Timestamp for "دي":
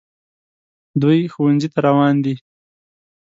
2.23-2.35